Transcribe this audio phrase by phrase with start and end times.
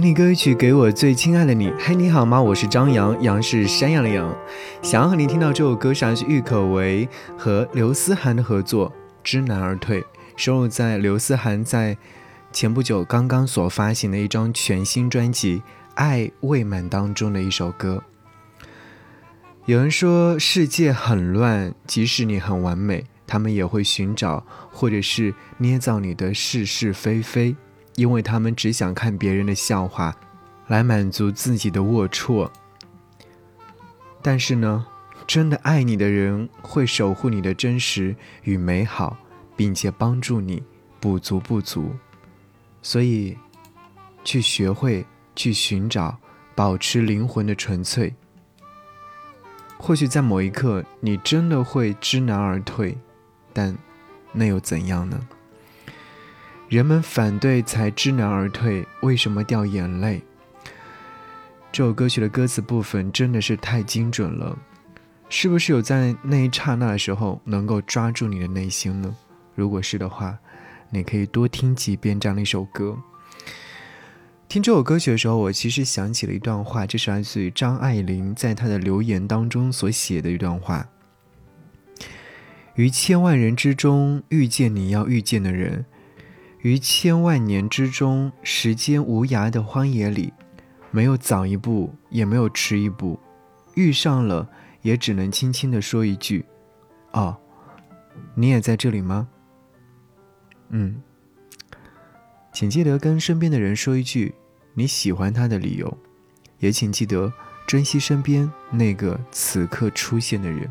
[0.00, 2.40] 你歌曲给我最亲爱的你，嘿，你好吗？
[2.40, 4.34] 我是张扬，杨是山羊的羊。
[4.80, 8.88] 想要和你听到这首歌，是郁可唯和刘思涵的合作
[9.22, 10.00] 《知难而退》，
[10.36, 11.98] 收录在刘思涵在
[12.50, 15.58] 前不久刚刚所发行的一张全新专辑
[15.96, 18.02] 《爱未满》当中的一首歌。
[19.66, 27.54] 有人说世界很乱，即使你很完美，他们也会寻找或者是捏造你的是是非非。
[28.00, 30.16] 因为他们只想看别人的笑话，
[30.68, 32.50] 来满足自己的龌龊。
[34.22, 34.86] 但是呢，
[35.26, 39.18] 真的爱你的人会守护你的真实与美好，
[39.54, 40.62] 并且帮助你
[40.98, 41.90] 补足不足。
[42.80, 43.36] 所以，
[44.24, 45.04] 去学会
[45.36, 46.16] 去寻找，
[46.54, 48.14] 保持灵魂的纯粹。
[49.76, 52.96] 或许在某一刻，你真的会知难而退，
[53.52, 53.76] 但
[54.32, 55.20] 那又怎样呢？
[56.70, 60.22] 人们反对才知难而退，为什么掉眼泪？
[61.72, 64.56] 这首歌曲的歌词部分真的是太精准了，
[65.28, 69.12] 是不是有在那一刹那的时候能够抓住你的内心呢？
[69.56, 70.38] 如果是的话，
[70.90, 72.96] 你可以多听几遍这样的一首歌。
[74.48, 80.86] 听这首歌曲的时候，我其实想起了一段话，这是来自于张爱玲在她的留言当中所写的一段话：
[82.76, 85.84] 于千万人之中遇见你要遇见的人。
[86.62, 90.32] 于千万年之中，时间无涯的荒野里，
[90.90, 93.18] 没有早一步，也没有迟一步，
[93.74, 94.46] 遇上了，
[94.82, 96.44] 也只能轻轻的说一句
[97.12, 97.36] ：“哦，
[98.34, 99.28] 你也在这里吗？”
[100.68, 101.02] 嗯，
[102.52, 104.34] 请记得跟身边的人说一句
[104.74, 105.96] 你喜欢他的理由，
[106.58, 107.32] 也请记得
[107.66, 110.70] 珍惜身边那个此刻出现的人。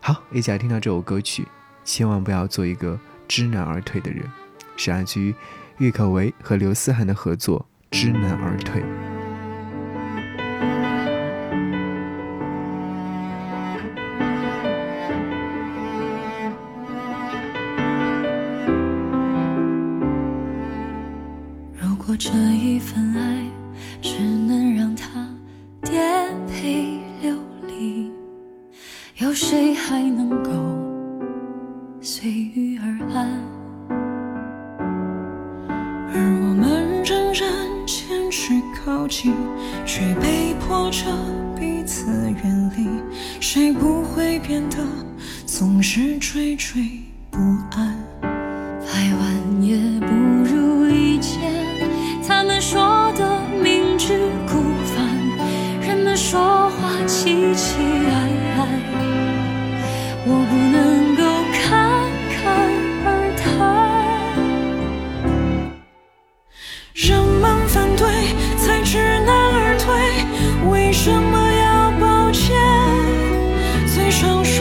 [0.00, 1.48] 好，一起来听到这首歌曲，
[1.82, 4.28] 千万不要做一个知难而退的人。
[4.76, 5.34] 是来自于
[5.78, 7.58] 郁可唯和刘思涵的合作
[7.90, 8.82] 《知难而退》。
[21.78, 23.44] 如果这一份爱
[24.00, 25.28] 只能让它
[25.82, 27.36] 颠沛流
[27.66, 28.10] 离，
[29.18, 30.50] 有谁还能够
[32.00, 32.65] 随遇
[39.06, 39.32] 靠近，
[39.86, 41.06] 却被迫着
[41.56, 42.10] 彼此
[42.42, 42.88] 远离。
[43.40, 44.78] 谁不会变得
[45.46, 46.84] 总是惴惴
[47.30, 47.38] 不
[47.70, 47.96] 安？
[48.22, 50.15] 来晚也不。
[74.18, 74.55] 双手